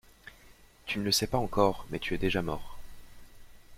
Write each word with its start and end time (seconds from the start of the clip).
Tu 0.87 0.97
ne 0.97 1.03
le 1.03 1.11
sais 1.11 1.27
pas 1.27 1.37
encore, 1.37 1.85
mais 1.91 1.99
tu 1.99 2.15
es 2.15 2.17
déjà 2.17 2.41
mort. 2.41 2.79